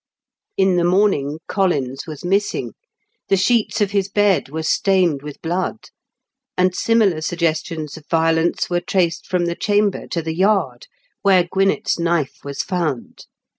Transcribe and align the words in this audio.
In 0.57 0.77
the 0.77 0.83
morning, 0.83 1.37
Collins 1.47 2.07
was 2.07 2.25
missing, 2.25 2.73
the 3.29 3.37
sheets 3.37 3.81
of 3.81 3.91
his 3.91 4.09
bed 4.09 4.49
were 4.49 4.63
stained 4.63 5.21
with 5.21 5.39
blood, 5.43 5.91
and 6.57 6.73
similar 6.73 7.21
suggestions 7.21 7.97
of 7.97 8.07
violence 8.09 8.67
were 8.67 8.81
traced 8.81 9.27
from 9.27 9.45
the 9.45 9.53
chamber 9.53 10.07
to 10.07 10.23
the 10.23 10.33
yard, 10.35 10.87
where 11.21 11.43
Gwinett's 11.43 11.99
knife 11.99 12.37
was 12.43 12.63
found. 12.63 13.27